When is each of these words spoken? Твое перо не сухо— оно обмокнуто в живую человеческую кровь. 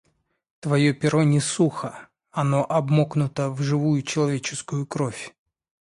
Твое 0.59 0.93
перо 0.93 1.23
не 1.23 1.39
сухо— 1.41 2.07
оно 2.31 2.65
обмокнуто 2.65 3.51
в 3.51 3.61
живую 3.61 4.01
человеческую 4.01 4.87
кровь. 4.87 5.35